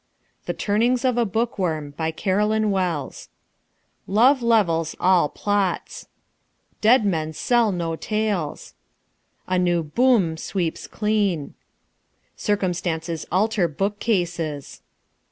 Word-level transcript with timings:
THE 0.47 0.55
TURNINGS 0.55 1.05
OF 1.05 1.15
A 1.19 1.25
BOOKWORM 1.27 1.91
BY 1.91 2.11
CAROLYN 2.13 2.71
WELLS 2.71 3.29
Love 4.07 4.41
levels 4.41 4.95
all 4.99 5.29
plots. 5.29 6.07
Dead 6.81 7.05
men 7.05 7.33
sell 7.33 7.71
no 7.71 7.95
tales. 7.95 8.73
A 9.47 9.59
new 9.59 9.83
boom 9.83 10.37
sweeps 10.37 10.87
clean. 10.87 11.53
Circumstances 12.35 13.27
alter 13.31 13.67
bookcases. 13.67 14.81